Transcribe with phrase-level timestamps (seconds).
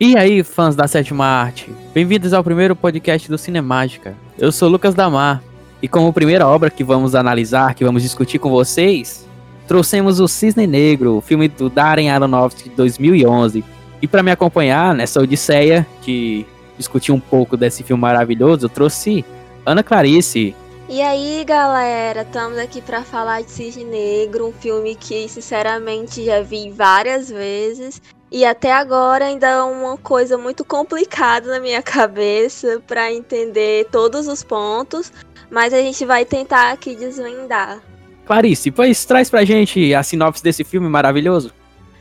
[0.00, 1.74] E aí, fãs da sétima arte?
[1.92, 4.14] Bem-vindos ao primeiro podcast do Cinemágica.
[4.38, 5.42] Eu sou Lucas Damar
[5.82, 9.26] e como primeira obra que vamos analisar, que vamos discutir com vocês,
[9.66, 13.64] trouxemos o Cisne Negro, filme do Darren Aronofsky de 2011.
[14.00, 16.46] E para me acompanhar nessa odisseia de
[16.76, 19.24] discutir um pouco desse filme maravilhoso, eu trouxe
[19.66, 20.54] Ana Clarice.
[20.88, 26.40] E aí, galera, estamos aqui para falar de Cisne Negro, um filme que sinceramente já
[26.40, 28.00] vi várias vezes
[28.30, 34.26] e até agora ainda é uma coisa muito complicada na minha cabeça para entender todos
[34.26, 35.12] os pontos,
[35.50, 37.80] mas a gente vai tentar aqui desvendar.
[38.26, 41.52] Clarice, pois traz pra gente a sinopse desse filme maravilhoso.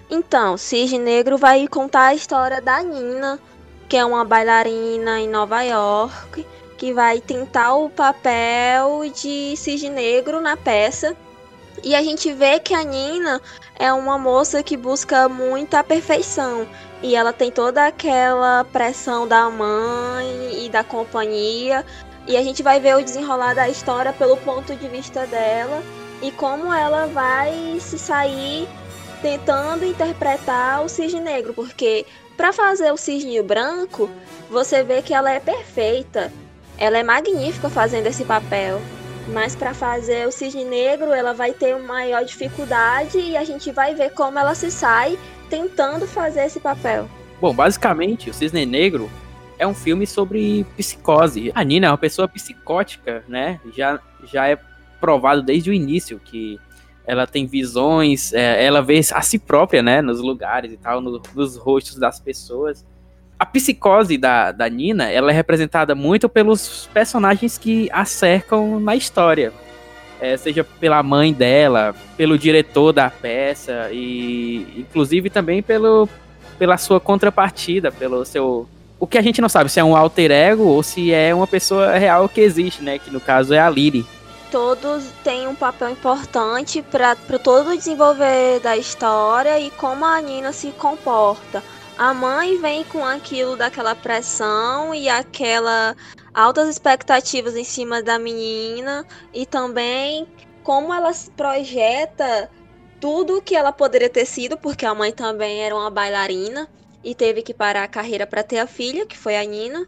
[0.09, 3.39] Então, Cisne Negro vai contar a história da Nina,
[3.87, 6.45] que é uma bailarina em Nova York,
[6.77, 11.15] que vai tentar o papel de Cisne Negro na peça
[11.83, 13.41] e a gente vê que a Nina
[13.77, 16.67] é uma moça que busca muita perfeição.
[17.01, 21.85] E ela tem toda aquela pressão da mãe e da companhia.
[22.27, 25.81] E a gente vai ver o desenrolar da história pelo ponto de vista dela
[26.21, 28.67] e como ela vai se sair
[29.21, 34.09] tentando interpretar o cisne negro, porque para fazer o cisne branco,
[34.49, 36.31] você vê que ela é perfeita.
[36.77, 38.79] Ela é magnífica fazendo esse papel.
[39.33, 43.71] Mas para fazer o cisne negro, ela vai ter uma maior dificuldade e a gente
[43.71, 45.17] vai ver como ela se sai
[45.49, 47.09] tentando fazer esse papel.
[47.39, 49.09] Bom, basicamente, o Cisne Negro
[49.59, 51.51] é um filme sobre psicose.
[51.53, 53.59] A Nina é uma pessoa psicótica, né?
[53.75, 54.57] Já, já é
[54.99, 56.59] provado desde o início que
[57.05, 60.01] ela tem visões, é, ela vê a si própria, né?
[60.01, 62.85] Nos lugares e tal, no, nos rostos das pessoas
[63.39, 68.95] a psicose da, da Nina, ela é representada muito pelos personagens que a cercam na
[68.95, 69.53] história.
[70.19, 76.09] É, seja pela mãe dela, pelo diretor da peça e inclusive também pelo,
[76.57, 78.67] pela sua contrapartida, pelo seu
[78.99, 81.45] o que a gente não sabe se é um alter ego ou se é uma
[81.45, 82.97] pessoa real que existe, né?
[82.97, 84.03] Que no caso é a Lily.
[84.51, 90.51] Todos têm um papel importante para todo o desenvolver da história e como a Nina
[90.51, 91.61] se comporta.
[91.97, 95.95] A mãe vem com aquilo daquela pressão e aquela
[96.31, 99.03] altas expectativas em cima da menina
[99.33, 100.27] e também
[100.63, 102.51] como ela se projeta
[102.99, 106.69] tudo que ela poderia ter sido, porque a mãe também era uma bailarina
[107.03, 109.87] e teve que parar a carreira para ter a filha, que foi a Nina.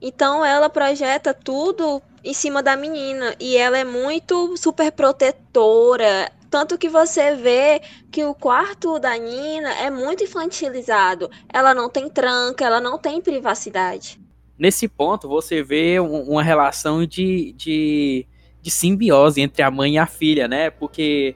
[0.00, 6.76] Então ela projeta tudo em cima da menina e ela é muito super protetora, tanto
[6.76, 7.80] que você vê
[8.10, 11.30] que o quarto da Nina é muito infantilizado.
[11.50, 14.20] Ela não tem tranca, ela não tem privacidade.
[14.58, 18.26] Nesse ponto, você vê uma relação de, de,
[18.60, 20.68] de simbiose entre a mãe e a filha, né?
[20.68, 21.34] Porque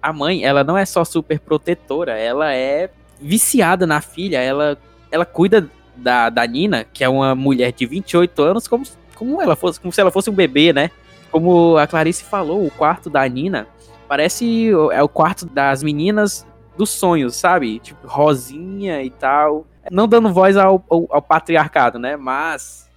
[0.00, 2.88] a mãe, ela não é só super protetora, ela é
[3.20, 4.78] viciada na filha, ela,
[5.12, 9.56] ela cuida da, da Nina, que é uma mulher de 28 anos, como, como ela
[9.56, 10.90] fosse, como se ela fosse um bebê, né?
[11.30, 13.68] Como a Clarice falou, o quarto da Nina
[14.08, 17.78] Parece é o quarto das meninas dos sonhos, sabe?
[17.78, 19.66] Tipo, rosinha e tal.
[19.90, 22.16] Não dando voz ao, ao, ao patriarcado, né?
[22.16, 22.90] Mas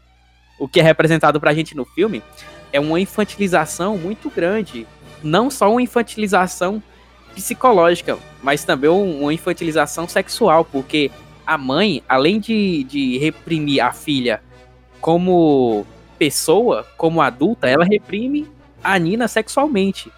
[0.60, 2.24] o que é representado pra gente no filme
[2.72, 4.88] é uma infantilização muito grande.
[5.24, 6.82] Não só uma infantilização
[7.34, 11.12] psicológica, mas também uma infantilização sexual, porque
[11.46, 14.42] a mãe, além de, de reprimir a filha
[15.00, 15.86] como
[16.18, 18.48] pessoa, como adulta, ela reprime
[18.84, 20.12] a Nina sexualmente.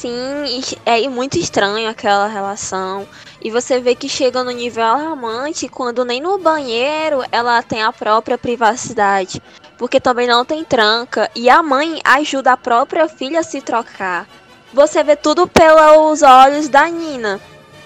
[0.00, 3.06] Sim, é muito estranho aquela relação.
[3.38, 7.92] E você vê que chega no nível alarmante quando nem no banheiro ela tem a
[7.92, 9.42] própria privacidade.
[9.76, 11.30] Porque também não tem tranca.
[11.34, 14.26] E a mãe ajuda a própria filha a se trocar.
[14.72, 17.38] Você vê tudo pelos olhos da Nina.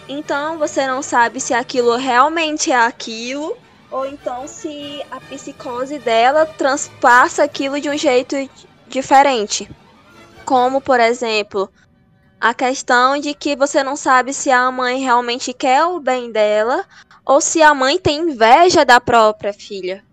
[0.08, 3.56] Então você não sabe se aquilo realmente é aquilo.
[3.91, 8.36] Ou então se a psicose dela transpassa aquilo de um jeito
[8.86, 9.69] diferente.
[10.44, 11.69] Como, por exemplo,
[12.44, 16.84] a questão de que você não sabe se a mãe realmente quer o bem dela
[17.25, 20.04] ou se a mãe tem inveja da própria filha.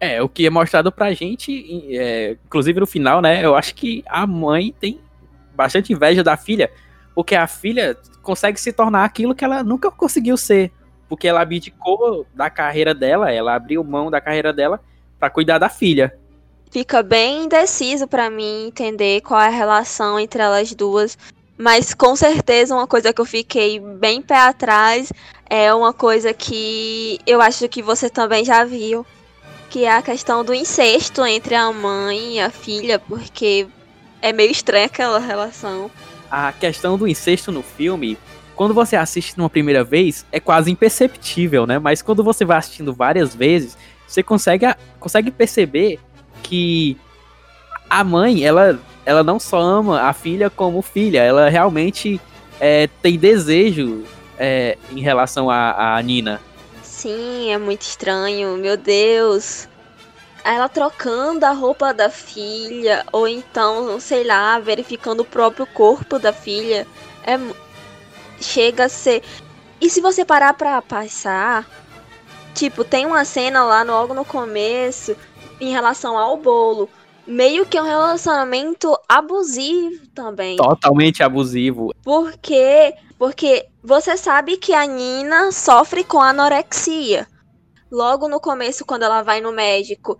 [0.00, 3.44] É, o que é mostrado pra gente, é, inclusive no final, né?
[3.44, 4.98] Eu acho que a mãe tem
[5.54, 6.70] bastante inveja da filha,
[7.14, 10.72] porque a filha consegue se tornar aquilo que ela nunca conseguiu ser.
[11.06, 14.80] Porque ela abdicou da carreira dela, ela abriu mão da carreira dela
[15.20, 16.18] para cuidar da filha.
[16.70, 21.18] Fica bem indeciso para mim entender qual é a relação entre elas duas.
[21.56, 25.12] Mas com certeza uma coisa que eu fiquei bem pé atrás
[25.48, 29.06] é uma coisa que eu acho que você também já viu,
[29.70, 33.66] que é a questão do incesto entre a mãe e a filha, porque
[34.20, 35.90] é meio estranha aquela relação.
[36.30, 38.18] A questão do incesto no filme
[38.54, 41.78] quando você assiste numa primeira vez, é quase imperceptível, né?
[41.78, 44.66] Mas quando você vai assistindo várias vezes, você consegue,
[45.00, 45.98] consegue perceber
[46.42, 46.96] que
[47.88, 52.20] a mãe, ela, ela não só ama a filha como filha, ela realmente
[52.60, 54.04] é, tem desejo
[54.38, 56.40] é, em relação a Nina.
[56.82, 59.68] Sim, é muito estranho, meu Deus
[60.44, 66.34] ela trocando a roupa da filha, ou então, sei lá, verificando o próprio corpo da
[66.34, 66.86] filha.
[67.26, 67.38] É,
[68.38, 69.22] chega a ser.
[69.80, 71.66] E se você parar pra passar,
[72.54, 75.16] tipo, tem uma cena lá logo no começo
[75.58, 76.90] em relação ao bolo.
[77.26, 80.56] Meio que é um relacionamento abusivo também.
[80.56, 81.94] Totalmente abusivo.
[82.02, 87.26] Porque, porque você sabe que a Nina sofre com anorexia
[87.94, 90.18] logo no começo, quando ela vai no médico,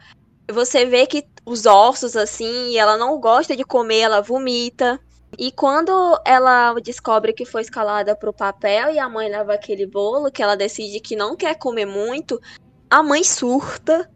[0.51, 4.99] você vê que os ossos, assim, ela não gosta de comer, ela vomita.
[5.37, 5.93] E quando
[6.25, 10.57] ela descobre que foi escalada pro papel e a mãe leva aquele bolo, que ela
[10.57, 12.41] decide que não quer comer muito,
[12.89, 14.09] a mãe surta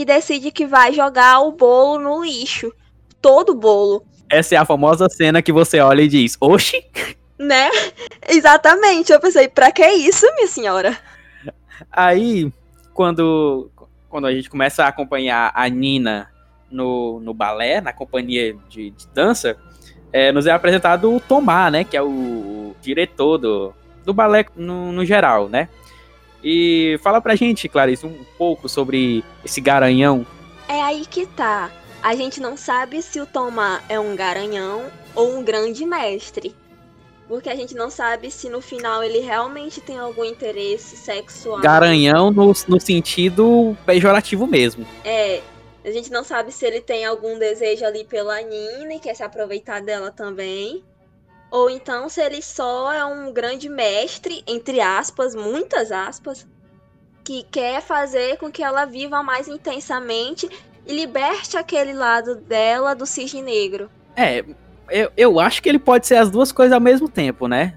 [0.00, 2.72] e decide que vai jogar o bolo no lixo.
[3.20, 4.02] Todo o bolo.
[4.28, 6.84] Essa é a famosa cena que você olha e diz: Oxi!
[7.40, 7.70] Né?
[8.28, 9.10] Exatamente.
[9.10, 10.94] Eu pensei, pra que isso, minha senhora?
[11.90, 12.52] Aí,
[12.92, 13.70] quando,
[14.10, 16.30] quando a gente começa a acompanhar a Nina
[16.70, 19.56] no, no balé, na companhia de, de dança,
[20.12, 21.82] é, nos é apresentado o Tomás, né?
[21.82, 23.72] Que é o, o diretor do,
[24.04, 25.70] do balé no, no, geral, né?
[26.42, 30.26] E fala pra gente, Clarice, um pouco sobre esse garanhão.
[30.68, 31.70] É aí que tá.
[32.02, 36.54] A gente não sabe se o Tomás é um garanhão ou um grande mestre
[37.30, 41.60] porque a gente não sabe se no final ele realmente tem algum interesse sexual.
[41.60, 44.84] Garanhão no, no sentido pejorativo mesmo.
[45.04, 45.40] É,
[45.84, 49.22] a gente não sabe se ele tem algum desejo ali pela Nina e quer se
[49.22, 50.82] aproveitar dela também.
[51.50, 56.46] Ou então se ele só é um grande mestre, entre aspas, muitas aspas,
[57.24, 60.48] que quer fazer com que ela viva mais intensamente
[60.86, 63.90] e liberte aquele lado dela do cisne negro.
[64.16, 64.44] É,
[64.90, 67.76] eu, eu acho que ele pode ser as duas coisas ao mesmo tempo, né?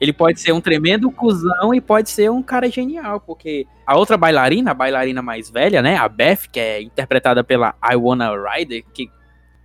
[0.00, 4.16] Ele pode ser um tremendo cuzão e pode ser um cara genial, porque a outra
[4.16, 8.82] bailarina, a bailarina mais velha, né, a Beth, que é interpretada pela I Wanna Rider,
[8.94, 9.10] que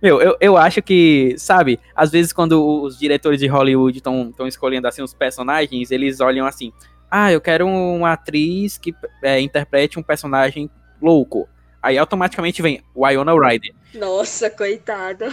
[0.06, 4.88] meu, eu, eu acho que, sabe, às vezes quando os diretores de Hollywood estão escolhendo
[4.88, 6.72] assim os personagens, eles olham assim:
[7.10, 10.70] "Ah, eu quero uma atriz que é, interprete um personagem
[11.00, 11.48] louco".
[11.82, 13.72] Aí automaticamente vem Winona Ryder.
[13.94, 15.28] Nossa, coitada.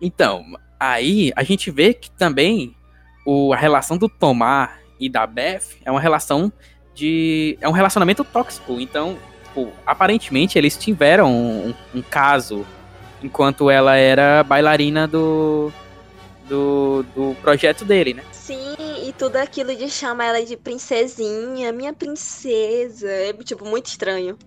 [0.00, 0.44] Então,
[0.78, 2.76] Aí a gente vê que também
[3.24, 6.52] o, a relação do Tomar e da Beth é uma relação
[6.94, 7.56] de.
[7.60, 8.78] é um relacionamento tóxico.
[8.78, 12.66] Então, tipo, aparentemente eles tiveram um, um, caso
[13.24, 15.72] enquanto ela era bailarina do,
[16.46, 18.22] do, do projeto dele, né?
[18.30, 24.38] Sim, e tudo aquilo de chamar ela de princesinha, minha princesa, é tipo muito estranho.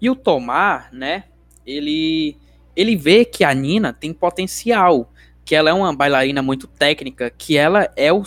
[0.00, 1.24] E o Tomar, né?
[1.66, 2.36] Ele
[2.76, 5.10] ele vê que a Nina tem potencial
[5.44, 8.24] que ela é uma bailarina muito técnica, que ela é o,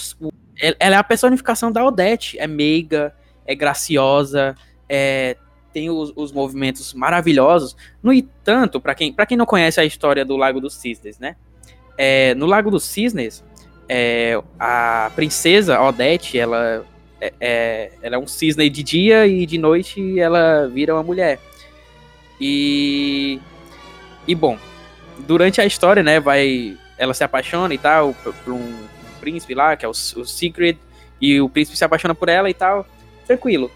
[0.79, 3.13] ela é a personificação da Odete, é meiga,
[3.45, 4.55] é graciosa,
[4.87, 5.35] é,
[5.73, 7.75] tem os, os, movimentos maravilhosos.
[8.01, 11.35] No entanto, para quem, quem não conhece a história do Lago dos Cisnes, né?
[11.97, 13.43] É, no Lago dos Cisnes,
[13.89, 16.85] é, a princesa Odete, ela
[17.19, 21.39] é, é, ela é um cisne de dia e de noite ela vira uma mulher.
[22.39, 23.39] E,
[24.27, 24.57] e bom,
[25.19, 28.87] durante a história, né, vai ela se apaixona e tal por um
[29.19, 30.77] príncipe lá, que é o, o Secret,
[31.19, 32.85] e o príncipe se apaixona por ela e tal,
[33.25, 33.71] tranquilo.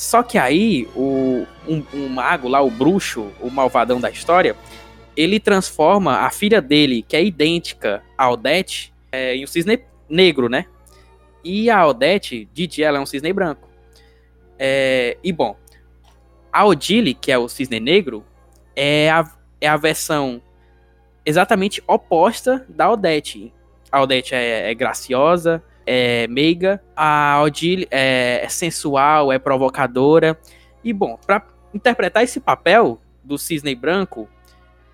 [0.00, 4.56] Só que aí, o, um, um mago lá, o bruxo, o malvadão da história,
[5.14, 9.78] ele transforma a filha dele, que é idêntica a Odete, é, em um cisne
[10.08, 10.64] negro, né?
[11.44, 13.68] E a Odete, de dia, ela é um cisne branco.
[14.58, 15.54] É, e bom,
[16.50, 18.24] a Odile, que é o cisne negro,
[18.74, 19.30] é a,
[19.60, 20.40] é a versão
[21.26, 23.52] exatamente oposta da Odete.
[23.92, 30.38] A Odete é, é graciosa, é meiga, a Odile é, é sensual, é provocadora.
[30.82, 34.28] E bom, para interpretar esse papel do cisne branco,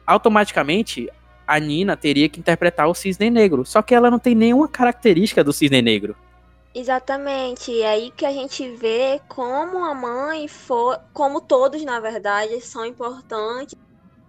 [0.06, 1.08] automaticamente
[1.46, 3.64] a Nina teria que interpretar o cisne negro.
[3.64, 6.16] Só que ela não tem nenhuma característica do cisne negro.
[6.74, 12.60] Exatamente, é aí que a gente vê como a mãe for, como todos na verdade
[12.60, 13.74] são importantes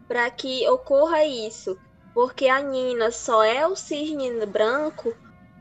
[0.07, 1.77] para que ocorra isso
[2.17, 5.13] porque a Nina só é o cisne branco,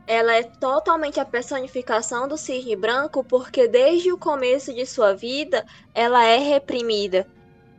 [0.07, 5.65] ela é totalmente a personificação do cisne branco, porque desde o começo de sua vida
[5.93, 7.27] ela é reprimida.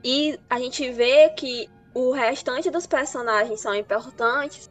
[0.04, 4.70] E a gente vê que o restante dos personagens são importantes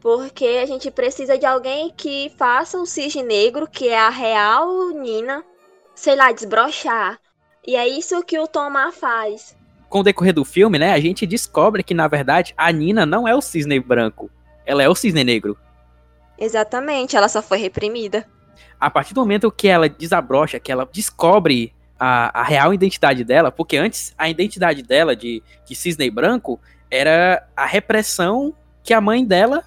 [0.00, 4.90] Porque a gente precisa de alguém que faça o cisne negro, que é a real
[4.90, 5.42] Nina,
[5.94, 7.18] sei lá, desbrochar.
[7.66, 9.56] E é isso que o Tomar faz.
[9.88, 13.26] Com o decorrer do filme, né, a gente descobre que, na verdade, a Nina não
[13.26, 14.30] é o cisne branco.
[14.66, 15.56] Ela é o cisne negro.
[16.38, 18.26] Exatamente, ela só foi reprimida.
[18.78, 23.50] A partir do momento que ela desabrocha, que ela descobre a, a real identidade dela,
[23.50, 26.60] porque antes a identidade dela de, de cisne branco
[26.90, 29.64] era a repressão que a mãe dela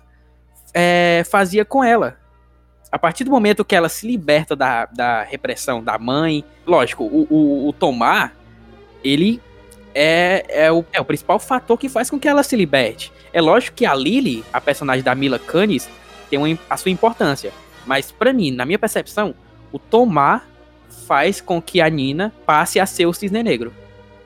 [0.73, 2.17] é, fazia com ela.
[2.91, 7.27] A partir do momento que ela se liberta da, da repressão da mãe, lógico, o,
[7.29, 8.33] o, o Tomar,
[9.03, 9.41] ele
[9.93, 13.11] é, é, o, é o principal fator que faz com que ela se liberte.
[13.33, 15.89] É lógico que a Lily, a personagem da Mila Kunis,
[16.29, 17.51] tem uma, a sua importância.
[17.85, 19.33] Mas para mim, na minha percepção,
[19.71, 20.47] o Tomar
[21.07, 23.73] faz com que a Nina passe a ser o Cisne Negro.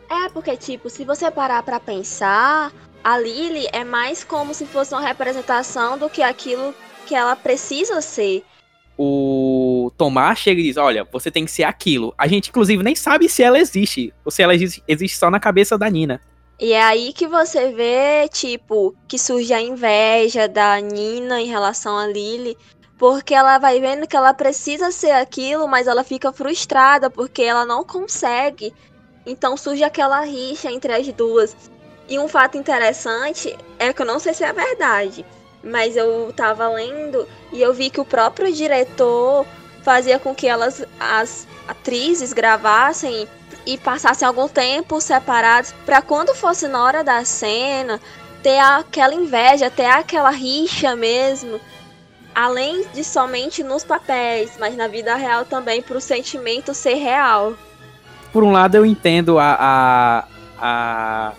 [0.10, 2.72] É, porque, tipo, se você parar pra pensar,
[3.04, 6.74] a Lily é mais como se fosse uma representação do que aquilo
[7.06, 8.44] que ela precisa ser.
[8.98, 12.14] O Tomás chega e diz: Olha, você tem que ser aquilo.
[12.18, 14.14] A gente, inclusive, nem sabe se ela existe.
[14.24, 16.22] Ou se ela existe só na cabeça da Nina.
[16.62, 21.98] E é aí que você vê, tipo, que surge a inveja da Nina em relação
[21.98, 22.56] a Lily.
[23.00, 27.66] Porque ela vai vendo que ela precisa ser aquilo, mas ela fica frustrada porque ela
[27.66, 28.72] não consegue.
[29.26, 31.58] Então surge aquela rixa entre as duas.
[32.08, 35.26] E um fato interessante é que eu não sei se é verdade,
[35.64, 39.48] mas eu tava lendo e eu vi que o próprio diretor
[39.82, 43.28] fazia com que elas, as atrizes, gravassem
[43.66, 48.00] e passassem algum tempo separados para quando fosse na hora da cena
[48.42, 51.60] ter aquela inveja, ter aquela rixa mesmo,
[52.34, 57.54] além de somente nos papéis, mas na vida real também para o sentimento ser real.
[58.34, 60.28] Por um lado eu entendo a, a,
[60.58, 61.34] a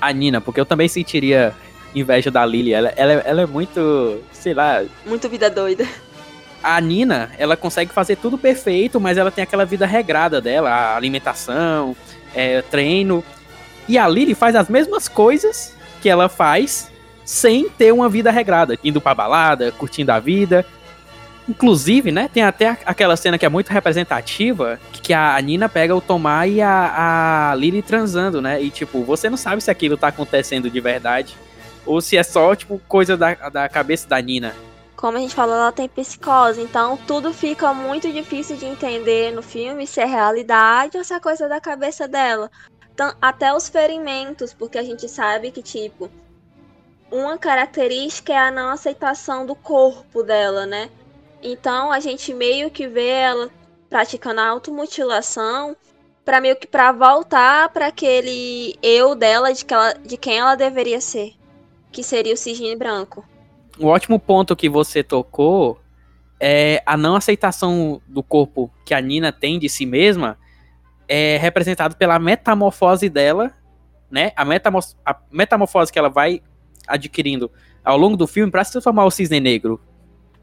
[0.00, 1.54] a Nina, porque eu também sentiria
[1.94, 2.72] inveja da Lily.
[2.72, 4.84] Ela, ela, ela é muito, sei lá.
[5.04, 5.86] Muito vida doida.
[6.62, 10.96] A Nina, ela consegue fazer tudo perfeito, mas ela tem aquela vida regrada dela, a
[10.96, 11.96] alimentação,
[12.34, 13.22] é, treino.
[13.88, 16.90] E a Lily faz as mesmas coisas que ela faz
[17.24, 20.64] sem ter uma vida regrada, indo pra balada, curtindo a vida.
[21.48, 26.00] Inclusive, né, tem até aquela cena que é muito representativa, que a Nina pega o
[26.00, 28.60] Tomar e a, a Lily transando, né?
[28.60, 31.36] E, tipo, você não sabe se aquilo tá acontecendo de verdade
[31.86, 34.54] ou se é só, tipo, coisa da, da cabeça da Nina.
[34.98, 39.42] Como a gente falou, ela tem psicose, então tudo fica muito difícil de entender no
[39.42, 42.50] filme se é realidade ou se é coisa da cabeça dela.
[42.92, 46.10] Então, até os ferimentos, porque a gente sabe que, tipo,
[47.12, 50.90] uma característica é a não aceitação do corpo dela, né?
[51.40, 53.50] Então a gente meio que vê ela
[53.88, 55.76] praticando a automutilação
[56.24, 60.56] para meio que para voltar para aquele eu dela de, que ela, de quem ela
[60.56, 61.34] deveria ser,
[61.92, 63.24] que seria o cisne branco.
[63.78, 65.80] O ótimo ponto que você tocou
[66.40, 70.38] é a não aceitação do corpo que a Nina tem de si mesma
[71.08, 73.52] é representado pela metamorfose dela,
[74.10, 74.32] né?
[74.36, 76.42] A, metamorfose, a metamorfose que ela vai
[76.86, 77.50] adquirindo
[77.84, 79.80] ao longo do filme para se transformar o cisne negro,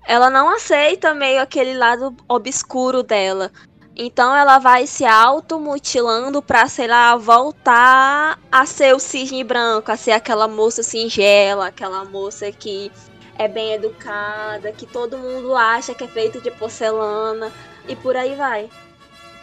[0.08, 3.51] ela não aceita meio aquele lado obscuro dela.
[3.98, 9.96] Então ela vai se automutilando pra, sei lá, voltar a ser o cisne branco, a
[9.96, 12.92] ser aquela moça singela, aquela moça que
[13.38, 17.51] é bem educada, que todo mundo acha que é feito de porcelana
[17.88, 18.70] e por aí vai.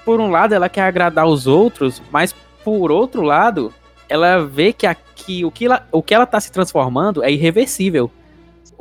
[0.04, 2.34] Por um lado, ela quer agradar os outros, mas
[2.64, 3.72] por outro lado,
[4.08, 8.10] ela vê que, aqui, o, que ela, o que ela tá se transformando é irreversível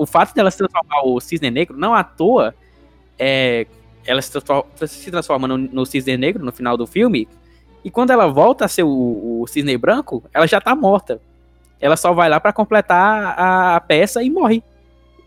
[0.02, 2.56] o fato dela se transformar o cisne negro, não à toa,
[3.20, 3.68] é,
[4.04, 7.28] ela se transforma, se transforma no, no, cisne negro no final do filme,
[7.84, 11.22] e quando ela volta a ser o, o cisne branco, ela já tá morta.
[11.80, 14.64] Ela só vai lá para completar a, a, peça e morre.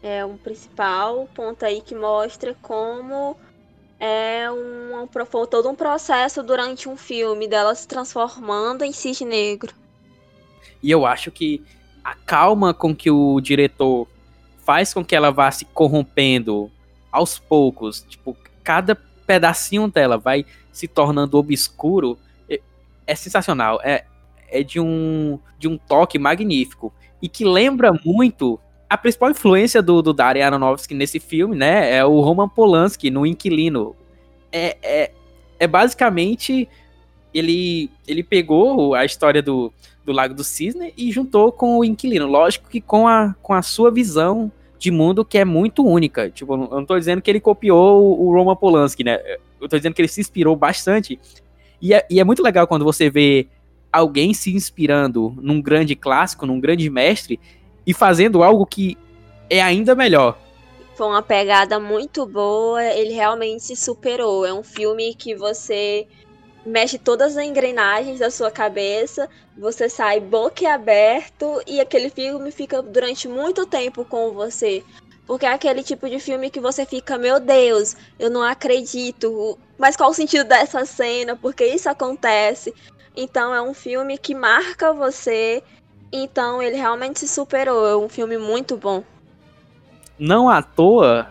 [0.06, 3.38] É um principal ponto aí que mostra como
[3.98, 9.74] é um, um, todo um processo durante um filme dela se transformando em cisne negro.
[10.82, 11.64] E eu acho que
[12.04, 14.06] a calma com que o diretor
[14.58, 16.70] faz com que ela vá se corrompendo
[17.10, 18.04] aos poucos.
[18.06, 18.94] Tipo, cada
[19.26, 22.18] pedacinho dela vai se tornando obscuro.
[22.46, 22.60] É,
[23.06, 23.80] é sensacional.
[23.82, 24.04] É,
[24.50, 26.92] é de um, de um toque magnífico.
[27.22, 28.60] E que lembra muito
[28.94, 31.96] a principal influência do, do Darren Aronofsky nesse filme, né?
[31.96, 33.94] É o Roman Polanski no Inquilino.
[34.52, 35.12] É, é,
[35.58, 36.68] é basicamente
[37.32, 39.72] ele, ele pegou a história do,
[40.04, 42.26] do Lago do Cisne e juntou com o Inquilino.
[42.26, 46.30] Lógico que com a, com a sua visão de mundo que é muito única.
[46.30, 49.18] Tipo, eu não tô dizendo que ele copiou o Roman Polanski, né?
[49.60, 51.18] Eu tô dizendo que ele se inspirou bastante.
[51.82, 53.48] E é, e é muito legal quando você vê
[53.92, 57.40] alguém se inspirando num grande clássico, num grande mestre,
[57.86, 58.96] e fazendo algo que
[59.48, 60.38] é ainda melhor.
[60.94, 64.46] Foi uma pegada muito boa, ele realmente se superou.
[64.46, 66.06] É um filme que você
[66.64, 73.28] mexe todas as engrenagens da sua cabeça, você sai boquiaberto e aquele filme fica durante
[73.28, 74.82] muito tempo com você.
[75.26, 79.58] Porque é aquele tipo de filme que você fica, meu Deus, eu não acredito.
[79.78, 81.34] Mas qual o sentido dessa cena?
[81.34, 82.74] Porque isso acontece.
[83.16, 85.62] Então é um filme que marca você.
[86.12, 87.86] Então ele realmente se superou.
[87.86, 89.02] É um filme muito bom.
[90.18, 91.28] Não à toa,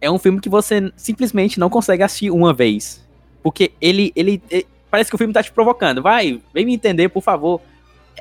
[0.00, 3.02] é um filme que você simplesmente não consegue assistir uma vez.
[3.42, 6.02] Porque ele, ele, ele parece que o filme tá te provocando.
[6.02, 7.60] Vai, vem me entender, por favor.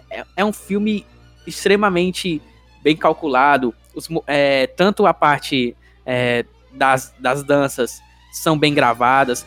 [0.09, 1.05] É, é um filme
[1.45, 2.41] extremamente
[2.83, 3.73] bem calculado.
[3.93, 9.45] Os, é, tanto a parte é, das, das danças são bem gravadas.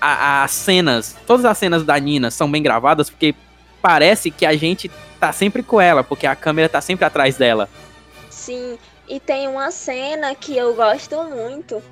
[0.00, 3.34] as cenas, todas as cenas da Nina são bem gravadas, porque
[3.82, 7.68] parece que a gente tá sempre com ela, porque a câmera tá sempre atrás dela.
[8.30, 11.82] Sim, e tem uma cena que eu gosto muito,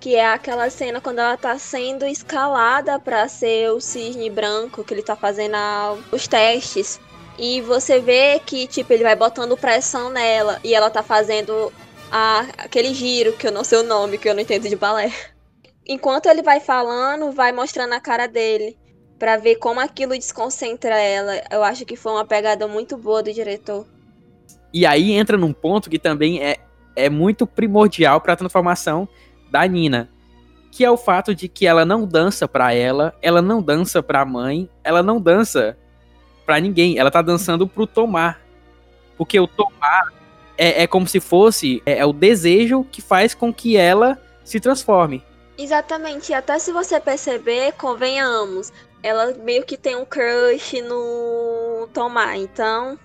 [0.00, 4.94] que é aquela cena quando ela tá sendo escalada para ser o cisne branco, que
[4.94, 7.00] ele tá fazendo a, os testes.
[7.38, 11.72] E você vê que, tipo, ele vai botando pressão nela e ela tá fazendo
[12.10, 15.12] a, aquele giro, que eu não sei o nome, que eu não entendo de balé.
[15.86, 18.76] Enquanto ele vai falando, vai mostrando a cara dele
[19.18, 21.42] para ver como aquilo desconcentra ela.
[21.50, 23.86] Eu acho que foi uma pegada muito boa do diretor.
[24.72, 26.58] E aí entra num ponto que também é,
[26.94, 29.08] é muito primordial para a transformação
[29.50, 30.10] da Nina,
[30.70, 34.20] que é o fato de que ela não dança para ela, ela não dança para
[34.20, 35.76] a mãe, ela não dança
[36.44, 36.98] para ninguém.
[36.98, 38.40] Ela tá dançando pro Tomar.
[39.16, 40.12] Porque o Tomar
[40.56, 44.60] é, é como se fosse é, é, o desejo que faz com que ela se
[44.60, 45.22] transforme.
[45.56, 46.30] Exatamente.
[46.30, 48.72] E até se você perceber, convenhamos,
[49.02, 52.36] ela meio que tem um crush no Tomar.
[52.36, 52.98] Então.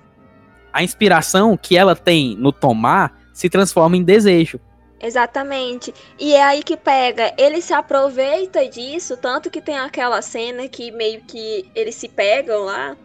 [0.71, 4.59] A inspiração que ela tem no Tomar se transforma em desejo.
[5.01, 5.93] Exatamente.
[6.17, 7.33] E é aí que pega.
[7.37, 12.63] Ele se aproveita disso, tanto que tem aquela cena que meio que eles se pegam
[12.63, 12.95] lá.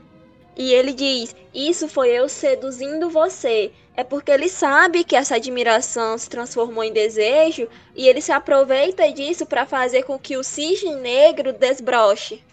[0.57, 3.73] E ele diz: Isso foi eu seduzindo você.
[3.97, 9.11] É porque ele sabe que essa admiração se transformou em desejo e ele se aproveita
[9.13, 12.45] disso para fazer com que o cisne negro desbroche.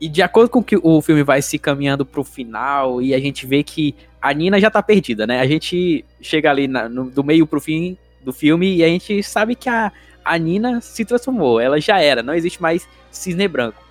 [0.00, 3.46] E de acordo com que o filme vai se caminhando pro final e a gente
[3.46, 5.40] vê que a Nina já tá perdida, né?
[5.40, 9.22] A gente chega ali na, no, do meio pro fim do filme e a gente
[9.22, 9.92] sabe que a,
[10.24, 13.82] a Nina se transformou, ela já era, não existe mais cisne branco.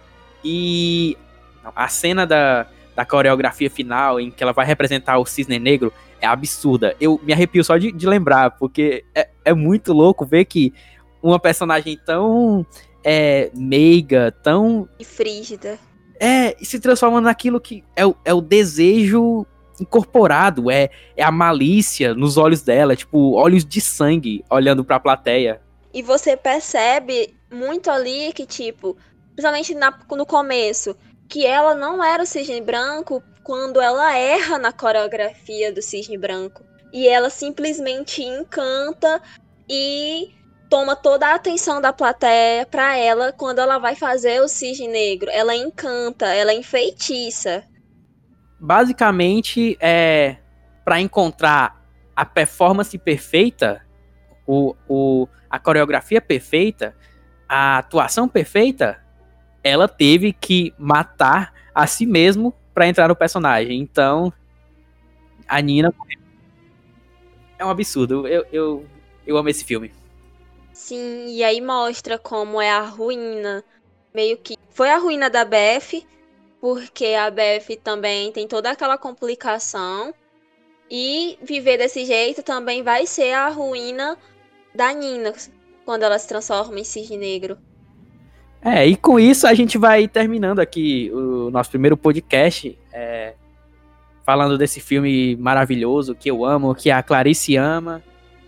[0.44, 1.18] E
[1.76, 6.28] a cena da, da coreografia final, em que ela vai representar o cisne negro, é
[6.28, 6.96] absurda.
[7.00, 10.74] Eu me arrepio só de, de lembrar, porque é, é muito louco ver que
[11.22, 12.66] uma personagem tão
[13.04, 14.88] é, meiga, tão.
[15.00, 15.78] E frígida.
[16.20, 19.46] É, se transforma naquilo que é o, é o desejo
[19.80, 25.62] incorporado, é, é a malícia nos olhos dela, tipo, olhos de sangue olhando pra plateia.
[25.94, 28.98] E você percebe muito ali que, tipo,
[29.36, 30.96] principalmente na, no começo,
[31.28, 36.64] que ela não era o cisne branco quando ela erra na coreografia do cisne branco.
[36.92, 39.22] E ela simplesmente encanta
[39.68, 40.32] e
[40.74, 45.30] toma toda a atenção da plateia para ela quando ela vai fazer o cisne negro.
[45.30, 47.64] Ela encanta, ela enfeitiça.
[48.60, 50.38] Basicamente, é
[50.84, 51.80] para encontrar
[52.16, 53.86] a performance perfeita,
[54.48, 56.96] o, o, a coreografia perfeita,
[57.48, 59.00] a atuação perfeita,
[59.64, 63.80] ela teve que matar a si mesmo para entrar no personagem.
[63.80, 64.34] Então,
[65.48, 65.94] a Nina
[67.60, 68.28] é um absurdo.
[68.28, 68.86] Eu, eu,
[69.28, 69.94] eu amo esse filme.
[70.74, 73.64] Sim, e aí mostra como é a ruína.
[74.14, 76.04] Meio que foi a ruína da Beth,
[76.60, 80.14] porque a Beth também tem toda aquela complicação.
[80.90, 84.18] E viver desse jeito também vai ser a ruína
[84.74, 85.34] da Nina,
[85.86, 87.58] quando ela se transforma em cisne negro.
[88.62, 93.34] É, e com isso a gente vai terminando aqui o nosso primeiro podcast, é,
[94.26, 98.02] falando desse filme maravilhoso que eu amo, que a Clarice ama.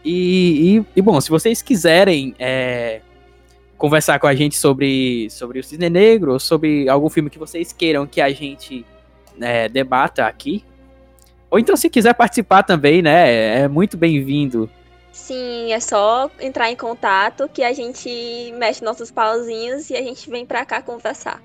[0.05, 3.01] E, e, e bom, se vocês quiserem é,
[3.75, 7.73] conversar com a gente sobre, sobre o Cisne Negro, ou sobre algum filme que vocês
[7.73, 8.85] queiram que a gente
[9.41, 10.63] é, debata aqui,
[11.49, 14.69] ou então se quiser participar também, né, é muito bem-vindo.
[15.11, 20.29] Sim, é só entrar em contato que a gente mexe nossos pauzinhos e a gente
[20.29, 21.41] vem pra cá conversar.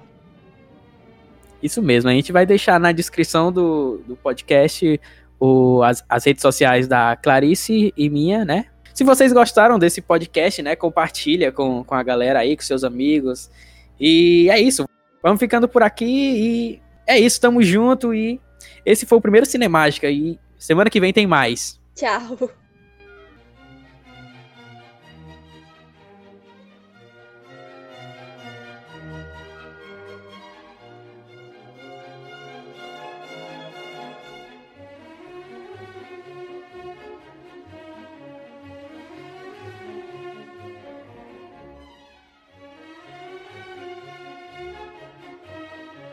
[1.62, 5.00] Isso mesmo, a gente vai deixar na descrição do, do podcast
[5.40, 8.66] o, as, as redes sociais da Clarice e minha, né?
[8.92, 13.50] Se vocês gostaram desse podcast, né, compartilha com, com a galera aí, com seus amigos.
[13.98, 14.84] E é isso.
[15.22, 18.38] Vamos ficando por aqui e é isso, tamo junto e
[18.84, 21.80] esse foi o primeiro Cinemágica e semana que vem tem mais.
[21.94, 22.50] Tchau.